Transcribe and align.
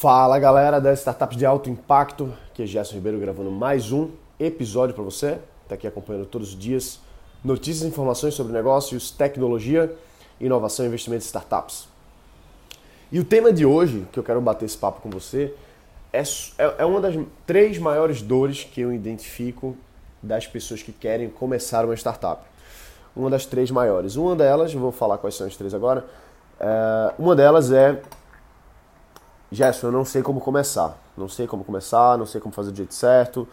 Fala 0.00 0.38
galera 0.38 0.80
das 0.80 1.00
startups 1.00 1.36
de 1.36 1.44
alto 1.44 1.68
impacto, 1.68 2.32
aqui 2.52 2.62
é 2.62 2.66
Gerson 2.66 2.94
Ribeiro 2.94 3.18
gravando 3.18 3.50
mais 3.50 3.90
um 3.90 4.10
episódio 4.38 4.94
para 4.94 5.02
você, 5.02 5.40
está 5.64 5.74
aqui 5.74 5.88
acompanhando 5.88 6.24
todos 6.24 6.50
os 6.50 6.56
dias 6.56 7.00
notícias 7.42 7.82
e 7.82 7.88
informações 7.88 8.34
sobre 8.34 8.52
negócios, 8.52 9.10
tecnologia, 9.10 9.92
inovação 10.40 10.84
e 10.84 10.88
investimento 10.88 11.24
em 11.24 11.26
startups. 11.26 11.88
E 13.10 13.18
o 13.18 13.24
tema 13.24 13.52
de 13.52 13.66
hoje, 13.66 14.06
que 14.12 14.20
eu 14.20 14.22
quero 14.22 14.40
bater 14.40 14.66
esse 14.66 14.78
papo 14.78 15.00
com 15.00 15.10
você, 15.10 15.52
é, 16.12 16.22
é, 16.22 16.74
é 16.78 16.84
uma 16.84 17.00
das 17.00 17.16
três 17.44 17.76
maiores 17.76 18.22
dores 18.22 18.62
que 18.62 18.80
eu 18.80 18.92
identifico 18.92 19.76
das 20.22 20.46
pessoas 20.46 20.80
que 20.80 20.92
querem 20.92 21.28
começar 21.28 21.84
uma 21.84 21.94
startup. 21.94 22.44
Uma 23.16 23.30
das 23.30 23.46
três 23.46 23.68
maiores. 23.68 24.14
Uma 24.14 24.36
delas, 24.36 24.72
vou 24.72 24.92
falar 24.92 25.18
quais 25.18 25.34
são 25.34 25.44
as 25.44 25.56
três 25.56 25.74
agora, 25.74 26.06
é, 26.60 27.14
uma 27.18 27.34
delas 27.34 27.72
é 27.72 28.00
Gerson, 29.50 29.88
eu 29.88 29.92
não 29.92 30.04
sei 30.04 30.22
como 30.22 30.40
começar. 30.40 30.98
Não 31.16 31.28
sei 31.28 31.46
como 31.46 31.64
começar, 31.64 32.16
não 32.16 32.26
sei 32.26 32.40
como 32.40 32.54
fazer 32.54 32.70
do 32.70 32.76
jeito 32.76 32.94
certo, 32.94 33.48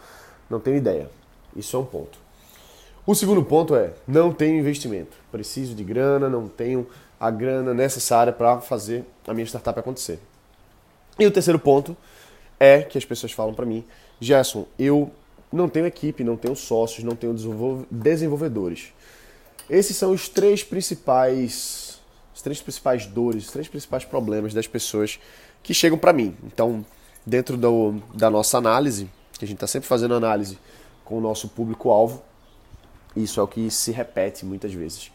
não 0.48 0.60
tenho 0.60 0.76
ideia. 0.76 1.10
Isso 1.54 1.76
é 1.76 1.80
um 1.80 1.84
ponto. 1.84 2.18
O 3.06 3.14
segundo 3.14 3.42
ponto 3.42 3.74
é, 3.74 3.92
não 4.06 4.32
tenho 4.32 4.58
investimento. 4.58 5.16
Preciso 5.30 5.74
de 5.74 5.84
grana, 5.84 6.28
não 6.28 6.48
tenho 6.48 6.86
a 7.18 7.30
grana 7.30 7.72
necessária 7.72 8.32
para 8.32 8.60
fazer 8.60 9.04
a 9.26 9.32
minha 9.32 9.46
startup 9.46 9.78
acontecer. 9.78 10.20
E 11.18 11.26
o 11.26 11.30
terceiro 11.30 11.58
ponto 11.58 11.96
é 12.60 12.82
que 12.82 12.98
as 12.98 13.04
pessoas 13.04 13.32
falam 13.32 13.54
para 13.54 13.64
mim, 13.64 13.84
Gerson, 14.20 14.66
eu 14.78 15.10
não 15.52 15.68
tenho 15.68 15.86
equipe, 15.86 16.24
não 16.24 16.36
tenho 16.36 16.54
sócios, 16.54 17.04
não 17.04 17.16
tenho 17.16 17.34
desenvolvedores. 17.90 18.92
Esses 19.68 19.96
são 19.96 20.12
os 20.12 20.28
três 20.28 20.62
principais, 20.62 22.00
as 22.34 22.42
três 22.42 22.60
principais 22.60 23.06
dores, 23.06 23.46
os 23.46 23.50
três 23.50 23.66
principais 23.68 24.04
problemas 24.04 24.52
das 24.52 24.66
pessoas 24.66 25.18
que 25.62 25.74
chegam 25.74 25.98
para 25.98 26.12
mim. 26.12 26.36
Então, 26.44 26.84
dentro 27.24 27.56
do, 27.56 28.00
da 28.14 28.30
nossa 28.30 28.58
análise, 28.58 29.10
que 29.38 29.44
a 29.44 29.48
gente 29.48 29.56
está 29.56 29.66
sempre 29.66 29.88
fazendo 29.88 30.14
análise 30.14 30.58
com 31.04 31.18
o 31.18 31.20
nosso 31.20 31.48
público-alvo, 31.48 32.22
isso 33.14 33.40
é 33.40 33.42
o 33.42 33.48
que 33.48 33.70
se 33.70 33.90
repete 33.90 34.44
muitas 34.44 34.72
vezes. 34.72 35.10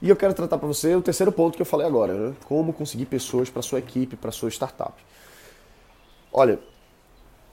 E 0.00 0.08
eu 0.08 0.16
quero 0.16 0.34
tratar 0.34 0.58
para 0.58 0.66
você 0.66 0.94
o 0.94 1.00
terceiro 1.00 1.30
ponto 1.30 1.56
que 1.56 1.62
eu 1.62 1.66
falei 1.66 1.86
agora, 1.86 2.12
né? 2.12 2.36
como 2.46 2.72
conseguir 2.72 3.06
pessoas 3.06 3.48
para 3.48 3.62
sua 3.62 3.78
equipe, 3.78 4.16
para 4.16 4.32
sua 4.32 4.48
startup. 4.50 4.94
Olha, 6.32 6.58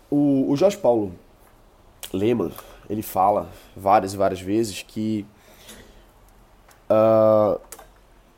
o, 0.09 0.52
o 0.52 0.58
Jorge 0.58 0.78
Paulo 0.78 1.14
Lehmann, 2.11 2.52
ele 2.89 3.04
fala 3.04 3.50
várias 3.76 4.14
e 4.14 4.17
várias 4.17 4.42
vezes 4.42 4.81
que 4.81 5.26
uh, 6.89 7.59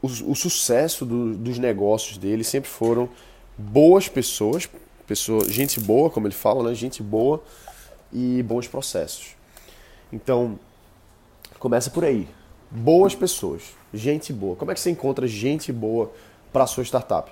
o, 0.02 0.08
o, 0.08 0.36
sucesso 0.36 1.06
do, 1.06 1.34
dos 1.34 1.58
negócios 1.58 2.18
dele 2.18 2.44
sempre 2.44 2.70
foram 2.70 3.10
boas 3.58 4.08
pessoas, 4.08 4.70
pessoa, 5.08 5.50
gente 5.50 5.80
boa, 5.80 6.10
como 6.10 6.28
ele 6.28 6.34
fala, 6.34 6.70
né? 6.70 6.76
Gente 6.76 7.02
boa 7.04 7.44
e 8.12 8.44
bons 8.44 8.68
processos. 8.68 9.36
Então, 10.12 10.60
começa 11.60 11.90
por 11.90 12.04
aí. 12.04 12.28
Boas 12.70 13.14
pessoas, 13.14 13.64
gente 13.94 14.32
boa. 14.32 14.56
Como 14.56 14.72
é 14.72 14.74
que 14.74 14.80
você 14.80 14.90
encontra 14.90 15.28
gente 15.28 15.72
boa 15.72 16.12
para 16.52 16.66
sua 16.66 16.84
startup? 16.84 17.32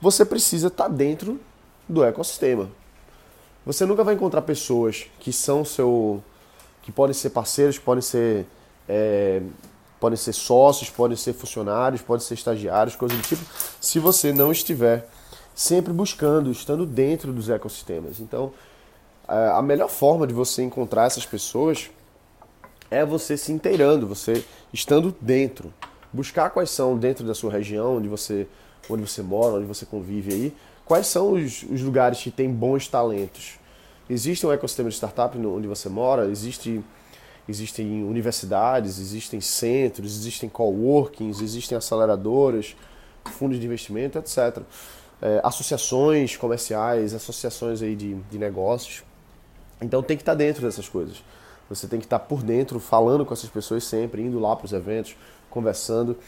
Você 0.00 0.24
precisa 0.24 0.68
estar 0.68 0.84
tá 0.84 0.90
dentro 0.90 1.40
do 1.88 2.04
ecossistema. 2.04 2.70
Você 3.64 3.84
nunca 3.84 4.02
vai 4.02 4.14
encontrar 4.14 4.42
pessoas 4.42 5.06
que 5.20 5.32
são 5.32 5.64
seu, 5.64 6.22
que 6.82 6.90
podem 6.90 7.14
ser 7.14 7.30
parceiros, 7.30 7.78
que 7.78 7.84
podem 7.84 8.02
ser 8.02 8.46
é, 8.88 9.42
podem 10.00 10.16
ser 10.16 10.32
sócios, 10.32 10.88
podem 10.88 11.16
ser 11.16 11.34
funcionários, 11.34 12.00
podem 12.00 12.26
ser 12.26 12.34
estagiários, 12.34 12.96
coisa 12.96 13.14
do 13.14 13.22
tipo, 13.22 13.44
se 13.80 13.98
você 13.98 14.32
não 14.32 14.50
estiver 14.50 15.06
sempre 15.60 15.92
buscando, 15.92 16.50
estando 16.50 16.86
dentro 16.86 17.34
dos 17.34 17.50
ecossistemas. 17.50 18.18
Então, 18.18 18.50
a 19.28 19.60
melhor 19.60 19.90
forma 19.90 20.26
de 20.26 20.32
você 20.32 20.62
encontrar 20.62 21.04
essas 21.04 21.26
pessoas 21.26 21.90
é 22.90 23.04
você 23.04 23.36
se 23.36 23.52
inteirando, 23.52 24.06
você 24.06 24.42
estando 24.72 25.14
dentro. 25.20 25.70
Buscar 26.10 26.48
quais 26.48 26.70
são 26.70 26.96
dentro 26.96 27.26
da 27.26 27.34
sua 27.34 27.52
região, 27.52 27.98
onde 27.98 28.08
você, 28.08 28.48
onde 28.88 29.06
você 29.06 29.20
mora, 29.20 29.56
onde 29.56 29.66
você 29.66 29.84
convive 29.84 30.32
aí, 30.32 30.56
quais 30.86 31.06
são 31.06 31.32
os, 31.32 31.62
os 31.64 31.82
lugares 31.82 32.22
que 32.22 32.30
têm 32.30 32.50
bons 32.50 32.88
talentos. 32.88 33.58
Existe 34.08 34.46
um 34.46 34.52
ecossistema 34.52 34.88
de 34.88 34.94
startup 34.94 35.36
onde 35.36 35.68
você 35.68 35.90
mora, 35.90 36.24
existe, 36.30 36.82
existem 37.46 38.02
universidades, 38.02 38.98
existem 38.98 39.42
centros, 39.42 40.16
existem 40.16 40.48
coworkings, 40.48 41.42
existem 41.42 41.76
aceleradoras, 41.76 42.74
fundos 43.26 43.60
de 43.60 43.66
investimento, 43.66 44.18
etc 44.18 44.62
é, 45.22 45.40
associações 45.42 46.36
comerciais, 46.36 47.14
associações 47.14 47.82
aí 47.82 47.94
de, 47.94 48.14
de 48.14 48.38
negócios. 48.38 49.02
Então 49.80 50.02
tem 50.02 50.16
que 50.16 50.22
estar 50.22 50.34
dentro 50.34 50.62
dessas 50.62 50.88
coisas. 50.88 51.22
Você 51.68 51.86
tem 51.86 52.00
que 52.00 52.06
estar 52.06 52.18
por 52.18 52.42
dentro, 52.42 52.80
falando 52.80 53.24
com 53.24 53.32
essas 53.32 53.48
pessoas 53.48 53.84
sempre, 53.84 54.22
indo 54.22 54.40
lá 54.40 54.56
para 54.56 54.66
os 54.66 54.72
eventos, 54.72 55.16
conversando. 55.48 56.18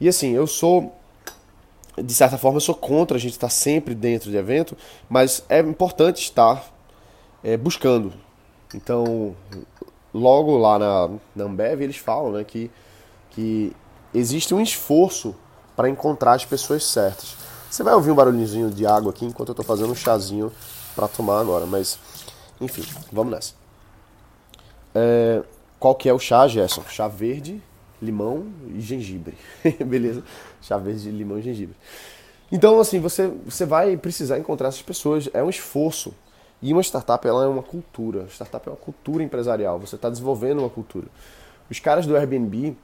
E 0.00 0.08
assim, 0.08 0.30
eu 0.32 0.46
sou, 0.46 0.94
de 1.96 2.14
certa 2.14 2.38
forma, 2.38 2.56
eu 2.58 2.60
sou 2.60 2.74
contra 2.74 3.16
a 3.16 3.20
gente 3.20 3.32
estar 3.32 3.48
sempre 3.48 3.94
dentro 3.94 4.30
de 4.30 4.36
evento, 4.36 4.76
mas 5.08 5.44
é 5.48 5.58
importante 5.58 6.22
estar 6.22 6.72
é, 7.42 7.56
buscando. 7.56 8.12
Então, 8.72 9.34
logo 10.12 10.56
lá 10.56 10.78
na, 10.78 11.10
na 11.34 11.44
Ambev, 11.44 11.82
eles 11.82 11.96
falam 11.96 12.32
né, 12.32 12.44
que, 12.44 12.70
que 13.30 13.72
existe 14.12 14.54
um 14.54 14.60
esforço 14.60 15.34
para 15.74 15.88
encontrar 15.88 16.34
as 16.34 16.44
pessoas 16.44 16.84
certas. 16.84 17.36
Você 17.74 17.82
vai 17.82 17.92
ouvir 17.92 18.12
um 18.12 18.14
barulhinho 18.14 18.70
de 18.70 18.86
água 18.86 19.10
aqui 19.10 19.24
enquanto 19.24 19.48
eu 19.48 19.52
estou 19.52 19.64
fazendo 19.64 19.90
um 19.90 19.96
chazinho 19.96 20.52
para 20.94 21.08
tomar 21.08 21.40
agora, 21.40 21.66
mas 21.66 21.98
enfim, 22.60 22.84
vamos 23.10 23.32
nessa. 23.32 23.54
É, 24.94 25.42
qual 25.80 25.92
que 25.96 26.08
é 26.08 26.12
o 26.12 26.18
chá, 26.20 26.46
Gerson? 26.46 26.84
Chá 26.88 27.08
verde, 27.08 27.60
limão 28.00 28.46
e 28.68 28.80
gengibre. 28.80 29.36
Beleza? 29.84 30.22
Chá 30.62 30.78
verde, 30.78 31.10
limão 31.10 31.36
e 31.40 31.42
gengibre. 31.42 31.74
Então, 32.52 32.78
assim, 32.78 33.00
você, 33.00 33.26
você 33.44 33.66
vai 33.66 33.96
precisar 33.96 34.38
encontrar 34.38 34.68
essas 34.68 34.82
pessoas. 34.82 35.28
É 35.34 35.42
um 35.42 35.50
esforço. 35.50 36.14
E 36.62 36.72
uma 36.72 36.80
startup 36.80 37.26
ela 37.26 37.44
é 37.44 37.48
uma 37.48 37.64
cultura. 37.64 38.28
Startup 38.28 38.68
é 38.68 38.70
uma 38.70 38.78
cultura 38.78 39.20
empresarial. 39.24 39.80
Você 39.80 39.96
está 39.96 40.08
desenvolvendo 40.08 40.60
uma 40.60 40.70
cultura. 40.70 41.08
Os 41.68 41.80
caras 41.80 42.06
do 42.06 42.16
Airbnb, 42.16 42.76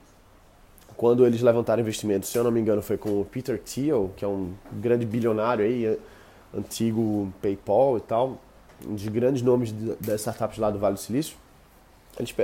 quando 1.01 1.25
eles 1.25 1.41
levantaram 1.41 1.81
investimento, 1.81 2.27
se 2.27 2.37
eu 2.37 2.43
não 2.43 2.51
me 2.51 2.61
engano, 2.61 2.79
foi 2.79 2.95
com 2.95 3.21
o 3.21 3.25
Peter 3.25 3.57
Thiel, 3.57 4.11
que 4.15 4.23
é 4.23 4.27
um 4.27 4.53
grande 4.71 5.03
bilionário 5.03 5.65
aí, 5.65 5.97
antigo 6.55 7.33
PayPal 7.41 7.97
e 7.97 8.01
tal, 8.01 8.37
um 8.85 8.93
dos 8.93 9.07
grandes 9.07 9.41
nomes 9.41 9.71
das 9.99 10.21
startups 10.21 10.59
lá 10.59 10.69
do 10.69 10.77
Vale 10.77 10.93
do 10.93 10.99
Silício. 10.99 11.35
Eles, 12.19 12.35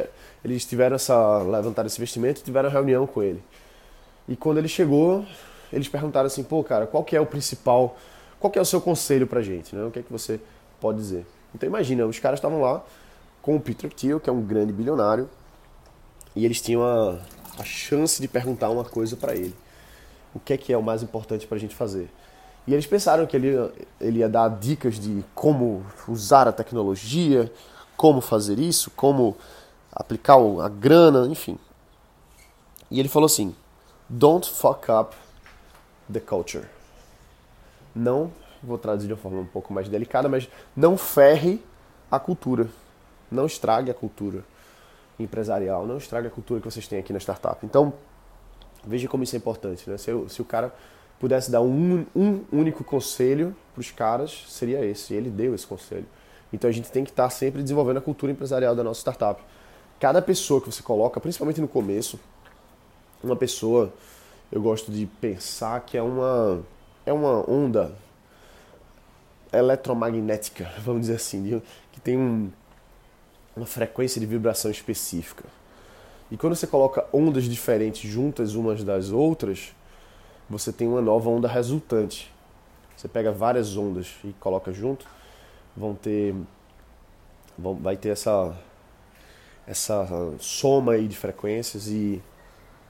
eles 0.43 0.65
tiveram 0.65 0.95
essa 0.95 1.37
levantaram 1.43 1.85
esse 1.85 1.99
investimento 1.99 2.41
tiveram 2.41 2.67
reunião 2.67 3.05
com 3.05 3.21
ele. 3.21 3.43
E 4.27 4.35
quando 4.35 4.57
ele 4.57 4.67
chegou, 4.67 5.23
eles 5.71 5.87
perguntaram 5.87 6.25
assim, 6.25 6.41
pô, 6.41 6.63
cara, 6.63 6.87
qual 6.87 7.03
que 7.03 7.15
é 7.15 7.21
o 7.21 7.27
principal, 7.27 7.95
qual 8.39 8.49
que 8.49 8.57
é 8.57 8.61
o 8.63 8.65
seu 8.65 8.81
conselho 8.81 9.27
pra 9.27 9.43
gente, 9.43 9.75
né? 9.75 9.85
O 9.85 9.91
que 9.91 9.99
é 9.99 10.01
que 10.01 10.11
você 10.11 10.39
pode 10.81 10.97
dizer? 10.97 11.27
Então 11.53 11.69
imagina, 11.69 12.07
os 12.07 12.17
caras 12.17 12.39
estavam 12.39 12.61
lá 12.61 12.83
com 13.39 13.55
o 13.55 13.59
Peter 13.61 13.93
Thiel, 13.93 14.19
que 14.19 14.31
é 14.31 14.33
um 14.33 14.41
grande 14.41 14.73
bilionário, 14.73 15.29
e 16.35 16.43
eles 16.43 16.59
tinham 16.59 16.83
a, 16.83 17.19
a 17.57 17.63
chance 17.63 18.21
de 18.21 18.27
perguntar 18.27 18.69
uma 18.69 18.83
coisa 18.83 19.15
para 19.15 19.35
ele. 19.35 19.55
O 20.33 20.39
que 20.39 20.53
é 20.53 20.57
que 20.57 20.71
é 20.71 20.77
o 20.77 20.83
mais 20.83 21.01
importante 21.01 21.47
para 21.47 21.57
a 21.57 21.59
gente 21.59 21.75
fazer? 21.75 22.09
E 22.65 22.73
eles 22.73 22.85
pensaram 22.85 23.25
que 23.25 23.35
ele, 23.35 23.55
ele 23.99 24.19
ia 24.19 24.29
dar 24.29 24.49
dicas 24.49 24.99
de 24.99 25.23
como 25.33 25.85
usar 26.07 26.47
a 26.47 26.51
tecnologia, 26.51 27.51
como 27.95 28.21
fazer 28.21 28.59
isso, 28.59 28.91
como 28.91 29.37
aplicar 29.91 30.35
a 30.35 30.69
grana, 30.69 31.27
enfim. 31.27 31.57
E 32.91 32.99
ele 32.99 33.09
falou 33.09 33.25
assim: 33.25 33.55
Don't 34.09 34.49
fuck 34.49 34.91
up 34.91 35.15
the 36.11 36.19
culture. 36.19 36.67
Não, 37.95 38.31
vou 38.61 38.77
traduzir 38.77 39.07
de 39.07 39.13
uma 39.13 39.19
forma 39.19 39.39
um 39.39 39.45
pouco 39.45 39.73
mais 39.73 39.89
delicada, 39.89 40.29
mas 40.29 40.47
não 40.75 40.97
ferre 40.97 41.63
a 42.11 42.19
cultura. 42.19 42.69
Não 43.31 43.45
estrague 43.45 43.89
a 43.89 43.93
cultura 43.93 44.43
empresarial, 45.19 45.85
não 45.85 45.97
estraga 45.97 46.27
a 46.27 46.31
cultura 46.31 46.59
que 46.59 46.69
vocês 46.69 46.87
têm 46.87 46.99
aqui 46.99 47.11
na 47.11 47.19
startup. 47.19 47.65
Então, 47.65 47.93
veja 48.85 49.07
como 49.07 49.23
isso 49.23 49.35
é 49.35 49.37
importante. 49.37 49.89
Né? 49.89 49.97
Se, 49.97 50.11
eu, 50.11 50.29
se 50.29 50.41
o 50.41 50.45
cara 50.45 50.73
pudesse 51.19 51.51
dar 51.51 51.61
um, 51.61 52.05
um 52.15 52.43
único 52.51 52.83
conselho 52.83 53.55
para 53.73 53.81
os 53.81 53.91
caras, 53.91 54.45
seria 54.47 54.83
esse. 54.85 55.13
E 55.13 55.17
ele 55.17 55.29
deu 55.29 55.55
esse 55.55 55.65
conselho. 55.65 56.05
Então 56.51 56.69
a 56.69 56.73
gente 56.73 56.91
tem 56.91 57.03
que 57.03 57.09
estar 57.09 57.29
sempre 57.29 57.61
desenvolvendo 57.61 57.97
a 57.97 58.01
cultura 58.01 58.31
empresarial 58.31 58.75
da 58.75 58.83
nossa 58.83 58.99
startup. 59.01 59.41
Cada 59.99 60.21
pessoa 60.21 60.61
que 60.61 60.71
você 60.71 60.81
coloca, 60.81 61.19
principalmente 61.19 61.59
no 61.59 61.67
começo, 61.67 62.19
uma 63.23 63.35
pessoa, 63.35 63.91
eu 64.51 64.61
gosto 64.61 64.91
de 64.91 65.05
pensar 65.05 65.81
que 65.81 65.97
é 65.97 66.01
uma, 66.01 66.61
é 67.05 67.11
uma 67.11 67.49
onda 67.49 67.91
eletromagnética, 69.51 70.71
vamos 70.79 71.01
dizer 71.01 71.15
assim, 71.15 71.61
que 71.91 71.99
tem 71.99 72.17
um, 72.17 72.51
uma 73.57 73.65
frequência 73.65 74.19
de 74.19 74.25
vibração 74.25 74.69
específica. 74.71 75.43
E 76.29 76.37
quando 76.37 76.55
você 76.55 76.67
coloca 76.67 77.05
ondas 77.11 77.45
diferentes 77.45 78.09
juntas 78.09 78.53
umas 78.53 78.83
das 78.83 79.09
outras, 79.11 79.73
você 80.49 80.71
tem 80.71 80.87
uma 80.87 81.01
nova 81.01 81.29
onda 81.29 81.47
resultante. 81.47 82.31
você 82.95 83.07
pega 83.07 83.31
várias 83.31 83.75
ondas 83.75 84.15
e 84.23 84.33
coloca 84.39 84.71
junto, 84.71 85.05
vão 85.75 85.93
ter 85.95 86.35
vão, 87.57 87.75
vai 87.75 87.97
ter 87.97 88.09
essa 88.09 88.55
essa 89.65 90.07
soma 90.39 90.93
aí 90.93 91.07
de 91.07 91.17
frequências 91.17 91.87
e, 91.87 92.21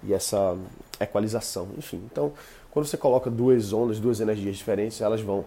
e 0.04 0.14
essa 0.14 0.56
equalização, 1.00 1.70
enfim. 1.76 2.04
Então, 2.06 2.32
quando 2.70 2.86
você 2.86 2.98
coloca 2.98 3.32
duas 3.32 3.74
ondas, 3.74 4.00
duas 4.00 4.20
energias 4.20 4.58
diferentes, 4.58 5.02
elas 5.02 5.22
vão 5.22 5.44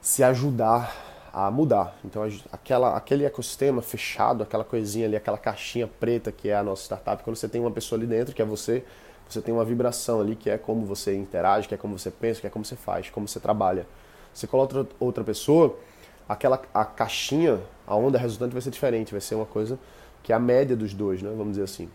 se 0.00 0.22
ajudar 0.22 1.15
a 1.36 1.50
mudar. 1.50 1.94
Então, 2.02 2.26
aquela, 2.50 2.96
aquele 2.96 3.26
ecossistema 3.26 3.82
fechado, 3.82 4.42
aquela 4.42 4.64
coisinha 4.64 5.06
ali, 5.06 5.16
aquela 5.16 5.36
caixinha 5.36 5.86
preta 5.86 6.32
que 6.32 6.48
é 6.48 6.56
a 6.56 6.62
nossa 6.62 6.84
startup, 6.84 7.22
quando 7.22 7.36
você 7.36 7.46
tem 7.46 7.60
uma 7.60 7.70
pessoa 7.70 7.98
ali 7.98 8.06
dentro, 8.06 8.34
que 8.34 8.40
é 8.40 8.44
você, 8.44 8.82
você 9.28 9.42
tem 9.42 9.52
uma 9.52 9.62
vibração 9.62 10.18
ali 10.18 10.34
que 10.34 10.48
é 10.48 10.56
como 10.56 10.86
você 10.86 11.14
interage, 11.14 11.68
que 11.68 11.74
é 11.74 11.76
como 11.76 11.98
você 11.98 12.10
pensa, 12.10 12.40
que 12.40 12.46
é 12.46 12.50
como 12.50 12.64
você 12.64 12.74
faz, 12.74 13.10
como 13.10 13.28
você 13.28 13.38
trabalha. 13.38 13.86
Você 14.32 14.46
coloca 14.46 14.86
outra, 14.98 15.22
pessoa, 15.22 15.78
aquela 16.26 16.58
a 16.72 16.86
caixinha, 16.86 17.60
a 17.86 17.94
onda 17.94 18.16
resultante 18.16 18.54
vai 18.54 18.62
ser 18.62 18.70
diferente, 18.70 19.12
vai 19.12 19.20
ser 19.20 19.34
uma 19.34 19.44
coisa 19.44 19.78
que 20.22 20.32
é 20.32 20.36
a 20.36 20.40
média 20.40 20.74
dos 20.74 20.94
dois, 20.94 21.20
né? 21.20 21.28
Vamos 21.36 21.50
dizer 21.50 21.64
assim. 21.64 21.90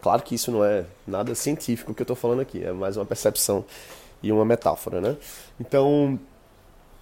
Claro 0.00 0.22
que 0.22 0.36
isso 0.36 0.52
não 0.52 0.64
é 0.64 0.84
nada 1.04 1.34
científico 1.34 1.92
que 1.92 2.02
eu 2.02 2.04
estou 2.04 2.16
falando 2.16 2.40
aqui, 2.40 2.62
é 2.62 2.72
mais 2.72 2.96
uma 2.96 3.04
percepção 3.04 3.64
e 4.22 4.30
uma 4.30 4.44
metáfora, 4.44 5.00
né? 5.00 5.16
Então, 5.58 6.20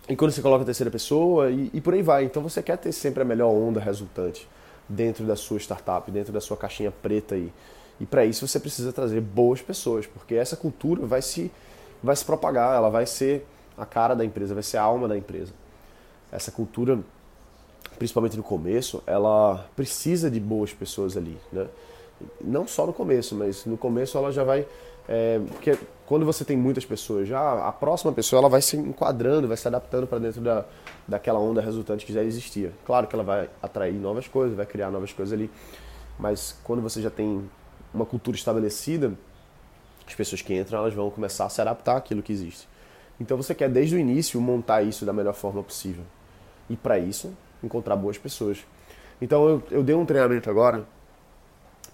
e 0.08 0.16
quando 0.16 0.32
você 0.32 0.42
coloca 0.42 0.62
a 0.62 0.64
terceira 0.64 0.90
pessoa 0.90 1.50
e, 1.50 1.70
e, 1.72 1.80
por 1.80 1.94
aí 1.94 2.02
vai. 2.02 2.24
Então 2.24 2.42
você 2.42 2.62
quer 2.62 2.76
ter 2.76 2.92
sempre 2.92 3.22
a 3.22 3.24
melhor 3.24 3.50
onda 3.50 3.80
resultante 3.80 4.48
dentro 4.88 5.24
da 5.24 5.36
sua 5.36 5.58
startup, 5.58 6.10
dentro 6.10 6.32
da 6.32 6.40
sua 6.40 6.56
caixinha 6.56 6.90
preta 6.90 7.34
aí. 7.34 7.52
E 8.00 8.06
para 8.06 8.24
isso 8.24 8.46
você 8.46 8.58
precisa 8.58 8.92
trazer 8.92 9.20
boas 9.20 9.62
pessoas, 9.62 10.06
porque 10.06 10.34
essa 10.34 10.56
cultura 10.56 11.06
vai 11.06 11.22
se, 11.22 11.52
vai 12.02 12.16
se 12.16 12.24
propagar, 12.24 12.76
ela 12.76 12.90
vai 12.90 13.06
ser 13.06 13.46
a 13.78 13.86
cara 13.86 14.14
da 14.14 14.24
empresa, 14.24 14.54
vai 14.54 14.62
ser 14.62 14.78
a 14.78 14.82
alma 14.82 15.06
da 15.06 15.16
empresa. 15.16 15.52
Essa 16.32 16.50
cultura 16.50 16.98
principalmente 17.98 18.36
no 18.36 18.42
começo, 18.42 19.02
ela 19.06 19.64
precisa 19.76 20.30
de 20.30 20.40
boas 20.40 20.72
pessoas 20.72 21.16
ali, 21.16 21.38
né? 21.52 21.66
Não 22.40 22.66
só 22.66 22.86
no 22.86 22.92
começo, 22.92 23.34
mas 23.34 23.64
no 23.64 23.76
começo 23.76 24.18
ela 24.18 24.32
já 24.32 24.42
vai, 24.44 24.66
é, 25.08 25.40
porque 25.50 25.78
quando 26.12 26.26
você 26.26 26.44
tem 26.44 26.58
muitas 26.58 26.84
pessoas, 26.84 27.26
já 27.26 27.66
a 27.66 27.72
próxima 27.72 28.12
pessoa 28.12 28.40
ela 28.40 28.48
vai 28.50 28.60
se 28.60 28.76
enquadrando, 28.76 29.48
vai 29.48 29.56
se 29.56 29.66
adaptando 29.66 30.06
para 30.06 30.18
dentro 30.18 30.42
da, 30.42 30.66
daquela 31.08 31.38
onda 31.38 31.62
resultante 31.62 32.04
que 32.04 32.12
já 32.12 32.22
existia. 32.22 32.70
Claro 32.84 33.06
que 33.06 33.16
ela 33.16 33.24
vai 33.24 33.48
atrair 33.62 33.94
novas 33.94 34.28
coisas, 34.28 34.54
vai 34.54 34.66
criar 34.66 34.90
novas 34.90 35.10
coisas 35.10 35.32
ali, 35.32 35.50
mas 36.18 36.54
quando 36.64 36.82
você 36.82 37.00
já 37.00 37.08
tem 37.08 37.48
uma 37.94 38.04
cultura 38.04 38.36
estabelecida, 38.36 39.14
as 40.06 40.14
pessoas 40.14 40.42
que 40.42 40.52
entram 40.52 40.80
elas 40.80 40.92
vão 40.92 41.10
começar 41.10 41.46
a 41.46 41.48
se 41.48 41.62
adaptar 41.62 41.96
àquilo 41.96 42.22
que 42.22 42.30
existe. 42.30 42.68
Então 43.18 43.34
você 43.34 43.54
quer 43.54 43.70
desde 43.70 43.96
o 43.96 43.98
início 43.98 44.38
montar 44.38 44.82
isso 44.82 45.06
da 45.06 45.14
melhor 45.14 45.32
forma 45.32 45.62
possível. 45.62 46.04
E 46.68 46.76
para 46.76 46.98
isso 46.98 47.32
encontrar 47.64 47.96
boas 47.96 48.18
pessoas. 48.18 48.58
Então 49.18 49.48
eu, 49.48 49.62
eu 49.70 49.82
dei 49.82 49.94
um 49.94 50.04
treinamento 50.04 50.50
agora 50.50 50.86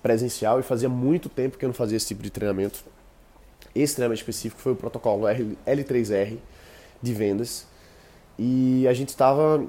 presencial 0.03 0.59
e 0.59 0.65
fazia 0.65 0.89
muito 0.89 1.29
tempo 1.29 1.57
que 1.57 1.65
eu 1.65 1.69
não 1.69 1.75
fazia 1.75 1.97
esse 1.97 2.09
tipo 2.09 2.25
de 2.25 2.31
treinamento. 2.31 2.98
Esse 3.75 3.97
treinamento 3.97 4.21
específico 4.21 4.61
foi 4.61 4.73
o 4.73 4.77
protocolo 4.77 5.25
L3R 5.67 6.39
de 7.03 7.15
vendas. 7.15 7.67
E 8.39 8.87
a 8.89 8.93
gente 8.93 9.09
estava. 9.09 9.65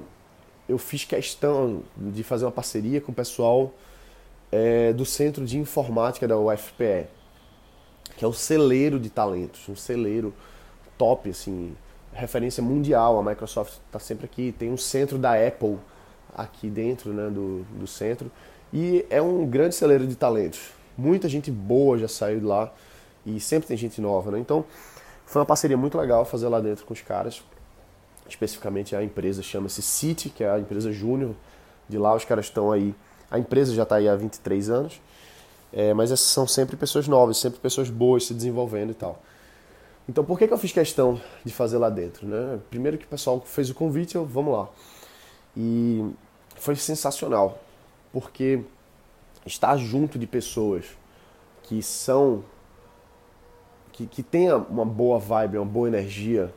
Eu 0.68 0.78
fiz 0.78 1.04
questão 1.04 1.82
de 1.96 2.22
fazer 2.22 2.44
uma 2.44 2.52
parceria 2.52 3.00
com 3.00 3.10
o 3.10 3.14
pessoal 3.14 3.74
é, 4.52 4.92
do 4.92 5.04
Centro 5.04 5.44
de 5.44 5.58
Informática 5.58 6.28
da 6.28 6.38
UFPE, 6.38 7.06
que 8.16 8.24
é 8.24 8.28
um 8.28 8.32
celeiro 8.32 9.00
de 9.00 9.10
talentos, 9.10 9.68
um 9.68 9.74
celeiro 9.74 10.32
top, 10.96 11.30
assim, 11.30 11.74
referência 12.12 12.62
mundial. 12.62 13.18
A 13.18 13.22
Microsoft 13.22 13.78
está 13.86 13.98
sempre 13.98 14.26
aqui. 14.26 14.54
Tem 14.56 14.70
um 14.70 14.76
centro 14.76 15.18
da 15.18 15.34
Apple 15.34 15.78
aqui 16.36 16.68
dentro 16.68 17.12
né, 17.12 17.28
do, 17.28 17.64
do 17.78 17.86
centro. 17.86 18.30
E 18.72 19.04
é 19.10 19.20
um 19.20 19.46
grande 19.46 19.74
celeiro 19.74 20.06
de 20.06 20.14
talentos. 20.14 20.70
Muita 20.96 21.28
gente 21.28 21.50
boa 21.50 21.98
já 21.98 22.06
saiu 22.06 22.38
de 22.38 22.46
lá 22.46 22.72
e 23.36 23.40
sempre 23.40 23.68
tem 23.68 23.76
gente 23.76 24.00
nova. 24.00 24.30
Né? 24.30 24.38
Então 24.38 24.64
foi 25.26 25.40
uma 25.40 25.46
parceria 25.46 25.76
muito 25.76 25.96
legal 25.98 26.24
fazer 26.24 26.48
lá 26.48 26.60
dentro 26.60 26.84
com 26.84 26.92
os 26.92 27.00
caras. 27.00 27.42
Especificamente 28.28 28.94
a 28.94 29.02
empresa 29.02 29.42
chama-se 29.42 29.82
City, 29.82 30.28
que 30.30 30.44
é 30.44 30.50
a 30.50 30.58
empresa 30.58 30.92
júnior. 30.92 31.34
De 31.88 31.98
lá 31.98 32.14
os 32.14 32.24
caras 32.24 32.46
estão 32.46 32.70
aí. 32.70 32.94
A 33.30 33.38
empresa 33.38 33.74
já 33.74 33.82
está 33.82 33.96
aí 33.96 34.08
há 34.08 34.14
23 34.14 34.70
anos. 34.70 35.00
É, 35.72 35.94
mas 35.94 36.18
são 36.18 36.46
sempre 36.46 36.76
pessoas 36.76 37.06
novas, 37.06 37.38
sempre 37.38 37.60
pessoas 37.60 37.88
boas 37.90 38.26
se 38.26 38.34
desenvolvendo 38.34 38.90
e 38.90 38.94
tal. 38.94 39.22
Então, 40.08 40.24
por 40.24 40.36
que, 40.36 40.48
que 40.48 40.52
eu 40.52 40.58
fiz 40.58 40.72
questão 40.72 41.20
de 41.44 41.52
fazer 41.52 41.78
lá 41.78 41.88
dentro? 41.88 42.26
Né? 42.26 42.58
Primeiro 42.68 42.98
que 42.98 43.04
o 43.04 43.08
pessoal 43.08 43.40
fez 43.40 43.70
o 43.70 43.74
convite, 43.74 44.16
eu, 44.16 44.24
vamos 44.24 44.52
lá. 44.52 44.68
E 45.56 46.10
foi 46.56 46.74
sensacional, 46.74 47.60
porque 48.12 48.60
estar 49.46 49.76
junto 49.76 50.18
de 50.18 50.26
pessoas 50.26 50.84
que 51.62 51.82
são. 51.82 52.44
Que, 54.00 54.06
que 54.06 54.22
tenha 54.22 54.56
uma 54.56 54.84
boa 54.84 55.18
vibe, 55.18 55.58
uma 55.58 55.66
boa 55.66 55.88
energia, 55.88 56.52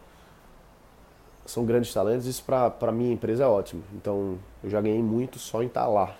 são 1.45 1.65
grandes 1.65 1.93
talentos, 1.93 2.25
isso 2.25 2.43
para 2.43 2.91
minha 2.91 3.13
empresa 3.13 3.43
é 3.43 3.47
ótimo. 3.47 3.83
Então 3.93 4.37
eu 4.63 4.69
já 4.69 4.79
ganhei 4.79 5.01
muito 5.01 5.39
só 5.39 5.61
em 5.61 5.67
estar 5.67 5.87
lá. 5.87 6.15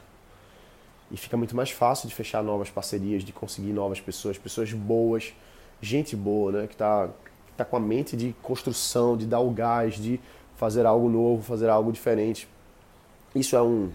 E 1.12 1.18
fica 1.18 1.38
muito 1.38 1.56
mais 1.56 1.70
fácil 1.70 2.10
de 2.10 2.16
fechar 2.16 2.44
novas 2.44 2.70
parcerias, 2.70 3.24
de 3.24 3.32
conseguir 3.32 3.72
novas 3.72 4.02
pessoas, 4.02 4.38
pessoas 4.38 4.74
boas, 4.74 5.34
gente 5.82 6.16
boa, 6.16 6.52
né? 6.52 6.68
Que 6.68 6.74
está 6.74 7.10
tá 7.56 7.64
com 7.64 7.78
a 7.78 7.80
mente 7.80 8.18
de 8.18 8.36
construção, 8.42 9.16
de 9.16 9.26
dar 9.26 9.40
o 9.40 9.52
gás, 9.52 9.96
de 9.96 10.20
fazer 10.56 10.86
algo 10.86 11.08
novo, 11.08 11.44
fazer 11.44 11.70
algo 11.70 11.92
diferente. 11.92 12.48
Isso 13.36 13.56
é 13.56 13.62
um 13.62 13.92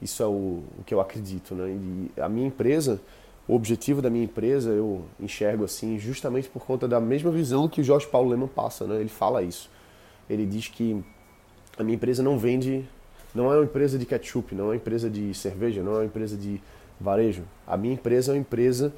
isso 0.00 0.22
é 0.22 0.26
o, 0.26 0.62
o 0.78 0.84
que 0.86 0.94
eu 0.94 1.00
acredito, 1.00 1.54
né? 1.54 1.68
E 1.68 2.20
a 2.20 2.28
minha 2.28 2.46
empresa, 2.46 3.00
o 3.48 3.54
objetivo 3.54 4.00
da 4.00 4.08
minha 4.08 4.24
empresa, 4.24 4.70
eu 4.70 5.04
enxergo 5.18 5.64
assim, 5.64 5.98
justamente 5.98 6.48
por 6.48 6.64
conta 6.64 6.86
da 6.86 7.00
mesma 7.00 7.30
visão 7.30 7.68
que 7.68 7.80
o 7.80 7.84
Jorge 7.84 8.06
Paulo 8.06 8.30
Leman 8.30 8.48
passa, 8.48 8.86
né? 8.86 9.00
Ele 9.00 9.08
fala 9.08 9.42
isso. 9.42 9.70
Ele 10.28 10.46
diz 10.46 10.68
que 10.68 11.02
a 11.76 11.82
minha 11.82 11.96
empresa 11.96 12.22
não 12.22 12.38
vende, 12.38 12.86
não 13.34 13.52
é 13.52 13.56
uma 13.56 13.64
empresa 13.64 13.98
de 13.98 14.06
ketchup, 14.06 14.54
não 14.54 14.66
é 14.66 14.68
uma 14.68 14.76
empresa 14.76 15.10
de 15.10 15.34
cerveja, 15.34 15.82
não 15.82 15.92
é 15.92 15.96
uma 15.96 16.04
empresa 16.04 16.36
de 16.36 16.62
varejo. 17.00 17.42
A 17.66 17.76
minha 17.76 17.94
empresa 17.94 18.30
é 18.30 18.34
uma 18.34 18.40
empresa 18.40 18.92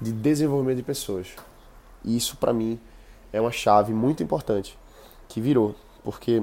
de 0.00 0.12
desenvolvimento 0.12 0.76
de 0.76 0.82
pessoas. 0.82 1.28
E 2.04 2.16
isso 2.16 2.36
para 2.36 2.52
mim 2.52 2.78
é 3.32 3.40
uma 3.40 3.50
chave 3.50 3.92
muito 3.92 4.22
importante 4.22 4.78
que 5.28 5.40
virou, 5.40 5.74
porque 6.04 6.42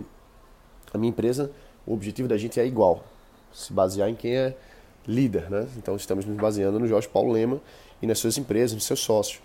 a 0.94 0.98
minha 0.98 1.09
empresa 1.09 1.51
o 1.86 1.93
objetivo 1.93 2.27
da 2.27 2.38
gente 2.38 2.60
é 2.60 2.65
igual, 2.65 3.03
se 3.53 3.72
basear 3.72 4.10
em 4.10 4.15
quem 4.15 4.36
é 4.36 4.58
líder, 5.07 5.50
né? 5.50 5.67
Então 5.77 5.95
estamos 5.95 6.25
nos 6.25 6.38
baseando 6.38 6.79
no 6.79 6.88
Jorge 6.88 7.07
Paulo 7.07 7.31
Lema 7.31 7.62
e 8.01 8.07
nas 8.07 8.19
suas 8.19 8.38
empresas, 8.38 8.74
nos 8.74 8.85
seus 8.85 9.00
sócios. 9.00 9.41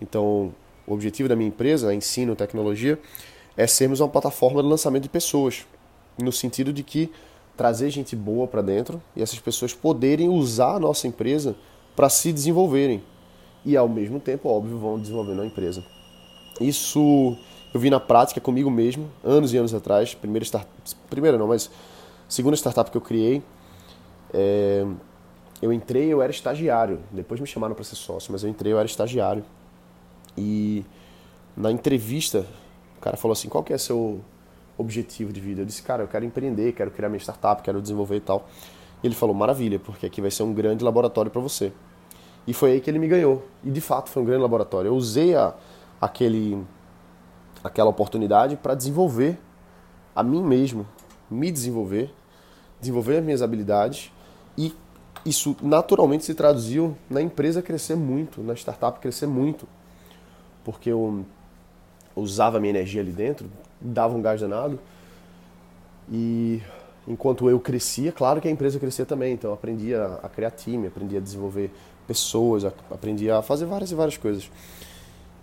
Então, 0.00 0.54
o 0.86 0.92
objetivo 0.92 1.28
da 1.28 1.36
minha 1.36 1.48
empresa, 1.48 1.94
Ensino 1.94 2.34
Tecnologia, 2.34 2.98
é 3.56 3.66
sermos 3.66 4.00
uma 4.00 4.08
plataforma 4.08 4.62
de 4.62 4.68
lançamento 4.68 5.04
de 5.04 5.08
pessoas, 5.08 5.66
no 6.18 6.32
sentido 6.32 6.72
de 6.72 6.82
que 6.82 7.10
trazer 7.56 7.90
gente 7.90 8.16
boa 8.16 8.46
para 8.46 8.62
dentro 8.62 9.00
e 9.14 9.22
essas 9.22 9.38
pessoas 9.38 9.72
poderem 9.72 10.28
usar 10.28 10.74
a 10.74 10.80
nossa 10.80 11.06
empresa 11.06 11.54
para 11.94 12.08
se 12.08 12.32
desenvolverem 12.32 13.02
e 13.64 13.76
ao 13.76 13.88
mesmo 13.88 14.20
tempo, 14.20 14.48
óbvio, 14.48 14.76
vão 14.76 14.98
desenvolvendo 14.98 15.42
a 15.42 15.46
empresa. 15.46 15.82
Isso 16.60 17.36
eu 17.72 17.80
vi 17.80 17.88
na 17.88 17.98
prática 17.98 18.40
comigo 18.40 18.70
mesmo, 18.70 19.10
anos 19.24 19.52
e 19.52 19.56
anos 19.56 19.72
atrás. 19.72 20.14
Primeira, 20.14 20.44
start... 20.44 20.66
Primeira 21.08 21.38
não, 21.38 21.48
mas 21.48 21.70
segunda 22.28 22.56
startup 22.56 22.90
que 22.90 22.96
eu 22.96 23.00
criei. 23.00 23.42
É... 24.34 24.84
Eu 25.62 25.72
entrei, 25.72 26.12
eu 26.12 26.20
era 26.20 26.30
estagiário. 26.30 27.00
Depois 27.10 27.40
me 27.40 27.46
chamaram 27.46 27.74
para 27.74 27.84
ser 27.84 27.94
sócio, 27.94 28.32
mas 28.32 28.42
eu 28.42 28.50
entrei, 28.50 28.72
eu 28.72 28.78
era 28.78 28.86
estagiário. 28.86 29.44
E 30.36 30.84
na 31.56 31.70
entrevista, 31.70 32.44
o 32.98 33.00
cara 33.00 33.16
falou 33.16 33.32
assim: 33.32 33.48
qual 33.48 33.62
que 33.62 33.72
é 33.72 33.78
seu 33.78 34.20
objetivo 34.76 35.32
de 35.32 35.40
vida? 35.40 35.62
Eu 35.62 35.64
disse: 35.64 35.82
cara, 35.82 36.02
eu 36.02 36.08
quero 36.08 36.24
empreender, 36.24 36.72
quero 36.72 36.90
criar 36.90 37.08
minha 37.08 37.20
startup, 37.20 37.62
quero 37.62 37.80
desenvolver 37.80 38.16
e 38.16 38.20
tal. 38.20 38.48
E 39.02 39.06
ele 39.06 39.14
falou: 39.14 39.34
maravilha, 39.34 39.78
porque 39.78 40.04
aqui 40.04 40.20
vai 40.20 40.30
ser 40.30 40.42
um 40.42 40.52
grande 40.52 40.84
laboratório 40.84 41.30
para 41.30 41.40
você. 41.40 41.72
E 42.46 42.52
foi 42.52 42.72
aí 42.72 42.80
que 42.80 42.90
ele 42.90 42.98
me 42.98 43.08
ganhou. 43.08 43.46
E 43.62 43.70
de 43.70 43.80
fato 43.80 44.10
foi 44.10 44.22
um 44.22 44.26
grande 44.26 44.42
laboratório. 44.42 44.88
Eu 44.88 44.96
usei 44.96 45.34
a, 45.34 45.54
aquele 46.00 46.62
aquela 47.62 47.88
oportunidade 47.88 48.56
para 48.56 48.74
desenvolver 48.74 49.38
a 50.14 50.22
mim 50.22 50.42
mesmo, 50.42 50.86
me 51.30 51.50
desenvolver, 51.50 52.12
desenvolver 52.78 53.18
as 53.18 53.24
minhas 53.24 53.40
habilidades 53.40 54.12
e 54.56 54.74
isso 55.24 55.56
naturalmente 55.62 56.24
se 56.24 56.34
traduziu 56.34 56.96
na 57.08 57.20
empresa 57.22 57.62
crescer 57.62 57.96
muito, 57.96 58.42
na 58.42 58.54
startup 58.54 59.00
crescer 59.00 59.26
muito, 59.26 59.66
porque 60.64 60.90
eu 60.90 61.24
usava 62.14 62.60
minha 62.60 62.70
energia 62.70 63.00
ali 63.00 63.12
dentro, 63.12 63.50
dava 63.80 64.14
um 64.14 64.22
gás 64.22 64.40
danado 64.40 64.78
e 66.10 66.62
enquanto 67.06 67.48
eu 67.48 67.58
crescia, 67.58 68.12
claro 68.12 68.40
que 68.40 68.48
a 68.48 68.50
empresa 68.50 68.78
crescia 68.78 69.04
também, 69.06 69.34
então 69.34 69.50
eu 69.50 69.54
aprendi 69.54 69.94
a, 69.94 70.30
criar 70.34 70.50
time, 70.50 70.86
aprendi 70.86 71.16
a 71.16 71.20
desenvolver 71.20 71.70
pessoas, 72.06 72.64
aprendi 72.64 73.30
a 73.30 73.42
fazer 73.42 73.66
várias 73.66 73.90
e 73.90 73.94
várias 73.94 74.16
coisas. 74.16 74.50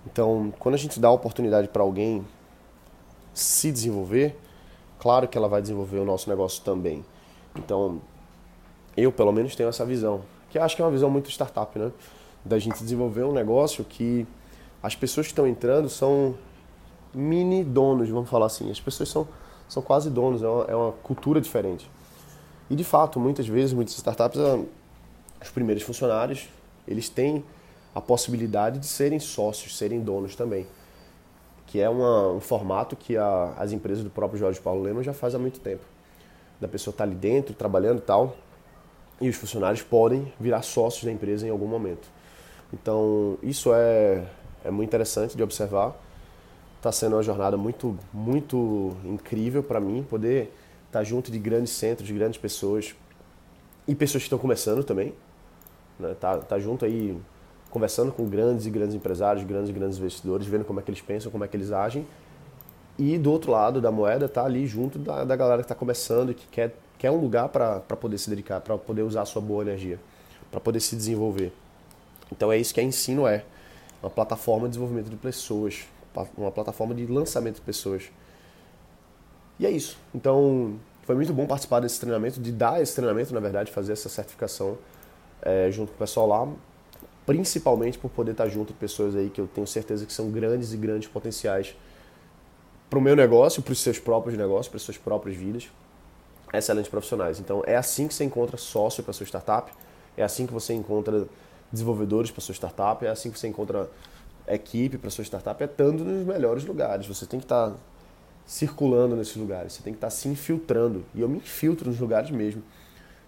Então, 0.05 0.53
quando 0.59 0.75
a 0.75 0.77
gente 0.77 0.99
dá 0.99 1.07
a 1.07 1.11
oportunidade 1.11 1.67
para 1.67 1.83
alguém 1.83 2.25
se 3.33 3.71
desenvolver, 3.71 4.35
claro 4.99 5.27
que 5.27 5.37
ela 5.37 5.47
vai 5.47 5.61
desenvolver 5.61 5.99
o 5.99 6.05
nosso 6.05 6.29
negócio 6.29 6.63
também. 6.63 7.05
Então, 7.55 8.01
eu 8.95 9.11
pelo 9.11 9.31
menos 9.31 9.55
tenho 9.55 9.69
essa 9.69 9.85
visão, 9.85 10.21
que 10.49 10.59
acho 10.59 10.75
que 10.75 10.81
é 10.81 10.85
uma 10.85 10.91
visão 10.91 11.09
muito 11.09 11.29
startup, 11.29 11.77
né? 11.77 11.91
Da 12.43 12.59
gente 12.59 12.81
desenvolver 12.83 13.23
um 13.23 13.31
negócio 13.31 13.83
que 13.83 14.27
as 14.83 14.95
pessoas 14.95 15.27
que 15.27 15.31
estão 15.31 15.47
entrando 15.47 15.89
são 15.89 16.35
mini 17.13 17.63
donos, 17.63 18.09
vamos 18.09 18.29
falar 18.29 18.47
assim. 18.47 18.69
As 18.69 18.79
pessoas 18.79 19.09
são, 19.09 19.27
são 19.69 19.81
quase 19.81 20.09
donos, 20.09 20.43
é 20.43 20.47
uma, 20.47 20.63
é 20.65 20.75
uma 20.75 20.91
cultura 20.91 21.39
diferente. 21.39 21.89
E 22.69 22.75
de 22.75 22.83
fato, 22.83 23.19
muitas 23.19 23.47
vezes, 23.47 23.73
muitas 23.73 23.95
startups, 23.95 24.39
ah, 24.39 24.59
os 25.41 25.49
primeiros 25.49 25.83
funcionários, 25.83 26.47
eles 26.87 27.09
têm 27.09 27.43
a 27.93 28.01
possibilidade 28.01 28.79
de 28.79 28.87
serem 28.87 29.19
sócios, 29.19 29.77
serem 29.77 29.99
donos 30.01 30.35
também. 30.35 30.65
Que 31.67 31.79
é 31.79 31.89
uma, 31.89 32.29
um 32.29 32.39
formato 32.39 32.95
que 32.95 33.15
a, 33.17 33.53
as 33.57 33.71
empresas 33.71 34.03
do 34.03 34.09
próprio 34.09 34.39
Jorge 34.39 34.59
Paulo 34.59 34.81
Lema 34.81 35.03
já 35.03 35.13
faz 35.13 35.35
há 35.35 35.39
muito 35.39 35.59
tempo. 35.59 35.83
Da 36.59 36.67
pessoa 36.67 36.91
estar 36.91 37.05
tá 37.05 37.09
ali 37.09 37.15
dentro, 37.15 37.53
trabalhando 37.53 37.99
e 37.99 38.01
tal, 38.01 38.35
e 39.21 39.29
os 39.29 39.35
funcionários 39.35 39.81
podem 39.81 40.33
virar 40.39 40.63
sócios 40.63 41.05
da 41.05 41.11
empresa 41.11 41.47
em 41.47 41.49
algum 41.49 41.67
momento. 41.67 42.09
Então, 42.73 43.37
isso 43.43 43.71
é, 43.73 44.25
é 44.65 44.71
muito 44.71 44.89
interessante 44.89 45.37
de 45.37 45.43
observar. 45.43 45.95
Está 46.77 46.91
sendo 46.91 47.15
uma 47.15 47.23
jornada 47.23 47.55
muito, 47.55 47.97
muito 48.11 48.97
incrível 49.05 49.61
para 49.61 49.79
mim 49.79 50.03
poder 50.03 50.51
estar 50.87 50.99
tá 50.99 51.03
junto 51.03 51.31
de 51.31 51.37
grandes 51.37 51.71
centros, 51.73 52.07
de 52.07 52.13
grandes 52.13 52.39
pessoas 52.39 52.95
e 53.87 53.93
pessoas 53.93 54.23
que 54.23 54.27
estão 54.27 54.39
começando 54.39 54.83
também. 54.83 55.13
Né? 55.99 56.15
Tá, 56.19 56.37
tá 56.37 56.59
junto 56.59 56.83
aí 56.83 57.15
conversando 57.69 58.11
com 58.11 58.27
grandes 58.27 58.65
e 58.65 58.69
grandes 58.69 58.95
empresários, 58.95 59.45
grandes 59.45 59.69
e 59.69 59.73
grandes 59.73 59.97
investidores, 59.97 60.45
vendo 60.47 60.65
como 60.65 60.79
é 60.79 60.83
que 60.83 60.89
eles 60.89 61.01
pensam, 61.01 61.31
como 61.31 61.43
é 61.43 61.47
que 61.47 61.55
eles 61.55 61.71
agem. 61.71 62.05
E 62.97 63.17
do 63.17 63.31
outro 63.31 63.51
lado 63.51 63.79
da 63.79 63.91
moeda 63.91 64.27
tá 64.27 64.43
ali 64.43 64.67
junto 64.67 64.99
da, 64.99 65.23
da 65.23 65.35
galera 65.35 65.61
que 65.61 65.65
está 65.65 65.73
começando 65.75 66.31
e 66.31 66.33
que 66.33 66.45
quer, 66.47 66.75
quer 67.01 67.09
um 67.09 67.19
lugar 67.19 67.49
para 67.49 67.79
poder 67.79 68.19
se 68.19 68.29
dedicar, 68.29 68.61
para 68.61 68.77
poder 68.77 69.01
usar 69.01 69.23
a 69.23 69.25
sua 69.25 69.41
boa 69.41 69.63
energia, 69.63 69.99
para 70.51 70.59
poder 70.59 70.79
se 70.79 70.95
desenvolver. 70.95 71.51
Então 72.31 72.51
é 72.51 72.59
isso 72.59 72.71
que 72.71 72.79
a 72.79 72.83
Ensino 72.83 73.25
é. 73.25 73.43
Uma 74.03 74.11
plataforma 74.11 74.67
de 74.67 74.73
desenvolvimento 74.73 75.09
de 75.09 75.15
pessoas, 75.15 75.87
uma 76.37 76.51
plataforma 76.51 76.93
de 76.93 77.07
lançamento 77.07 77.55
de 77.55 77.61
pessoas. 77.61 78.11
E 79.59 79.65
é 79.65 79.71
isso. 79.71 79.97
Então 80.13 80.75
foi 81.01 81.15
muito 81.15 81.33
bom 81.33 81.47
participar 81.47 81.79
desse 81.79 81.99
treinamento, 81.99 82.39
de 82.39 82.51
dar 82.51 82.79
esse 82.79 82.93
treinamento, 82.93 83.33
na 83.33 83.39
verdade, 83.39 83.71
fazer 83.71 83.93
essa 83.93 84.07
certificação 84.07 84.77
é, 85.41 85.71
junto 85.71 85.89
com 85.89 85.95
o 85.95 85.97
pessoal 85.97 86.27
lá 86.27 86.47
principalmente 87.25 87.97
por 87.97 88.11
poder 88.11 88.31
estar 88.31 88.47
junto 88.47 88.73
de 88.73 88.79
pessoas 88.79 89.15
aí 89.15 89.29
que 89.29 89.39
eu 89.39 89.47
tenho 89.47 89.65
certeza 89.65 90.05
que 90.05 90.13
são 90.13 90.29
grandes 90.29 90.73
e 90.73 90.77
grandes 90.77 91.07
potenciais 91.07 91.75
para 92.89 92.99
o 92.99 93.01
meu 93.01 93.15
negócio, 93.15 93.61
para 93.61 93.71
os 93.71 93.79
seus 93.79 93.99
próprios 93.99 94.37
negócios, 94.37 94.67
para 94.67 94.77
as 94.77 94.83
suas 94.83 94.97
próprias 94.97 95.37
vidas, 95.37 95.69
excelentes 96.53 96.89
profissionais. 96.89 97.39
Então 97.39 97.63
é 97.65 97.75
assim 97.75 98.07
que 98.07 98.13
você 98.13 98.23
encontra 98.23 98.57
sócio 98.57 99.03
para 99.03 99.13
sua 99.13 99.25
startup, 99.25 99.71
é 100.17 100.23
assim 100.23 100.45
que 100.45 100.53
você 100.53 100.73
encontra 100.73 101.27
desenvolvedores 101.71 102.31
para 102.31 102.41
sua 102.41 102.53
startup, 102.53 103.05
é 103.05 103.09
assim 103.09 103.31
que 103.31 103.39
você 103.39 103.47
encontra 103.47 103.89
equipe 104.47 104.97
para 104.97 105.09
sua 105.09 105.23
startup, 105.23 105.61
é 105.61 105.65
estando 105.65 106.03
nos 106.03 106.25
melhores 106.25 106.65
lugares. 106.65 107.07
Você 107.07 107.25
tem 107.25 107.39
que 107.39 107.45
estar 107.45 107.73
circulando 108.45 109.15
nesses 109.15 109.35
lugares, 109.35 109.73
você 109.73 109.83
tem 109.83 109.93
que 109.93 109.97
estar 109.97 110.09
se 110.09 110.27
infiltrando. 110.27 111.05
E 111.15 111.21
eu 111.21 111.29
me 111.29 111.37
infiltro 111.37 111.89
nos 111.89 111.99
lugares 111.99 112.29
mesmo 112.31 112.61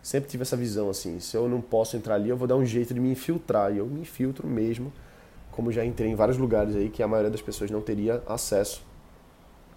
sempre 0.04 0.30
tive 0.30 0.42
essa 0.42 0.58
visão 0.58 0.90
assim, 0.90 1.22
se 1.22 1.38
eu 1.38 1.48
não 1.48 1.62
posso 1.62 1.96
entrar 1.96 2.16
ali, 2.16 2.28
eu 2.28 2.36
vou 2.36 2.46
dar 2.46 2.58
um 2.58 2.66
jeito 2.66 2.94
de 2.94 3.00
me 3.00 3.10
infiltrar, 3.10 3.74
e 3.74 3.78
eu 3.78 3.86
me 3.86 4.02
infiltro 4.02 4.46
mesmo, 4.46 4.92
como 5.50 5.72
já 5.72 5.86
entrei 5.86 6.12
em 6.12 6.16
vários 6.16 6.38
lugares 6.38 6.76
aí 6.76 6.90
que 6.90 7.02
a 7.02 7.08
maioria 7.08 7.32
das 7.32 7.42
pessoas 7.42 7.72
não 7.72 7.82
teria 7.82 8.22
acesso. 8.28 8.84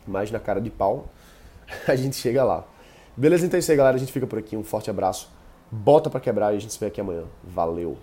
Mas 0.05 0.31
na 0.31 0.41
cara 0.41 0.61
de 0.61 0.69
pau, 0.69 1.09
a 1.87 1.95
gente 1.95 2.17
chega 2.17 2.43
lá. 2.43 2.67
Beleza, 3.16 3.46
então 3.46 3.56
é 3.56 3.61
isso 3.61 3.70
aí, 3.70 3.76
galera, 3.76 3.96
a 3.96 3.99
gente 3.99 4.12
fica 4.12 4.26
por 4.26 4.38
aqui, 4.38 4.56
um 4.56 4.62
forte 4.62 4.90
abraço. 4.90 5.30
Bota 5.70 6.11
para 6.11 6.20
quebrar 6.20 6.52
e 6.52 6.56
a 6.56 6.61
gente 6.61 6.73
se 6.73 6.78
vê 6.78 6.87
aqui 6.87 7.00
amanhã. 7.00 7.25
Valeu. 7.42 7.96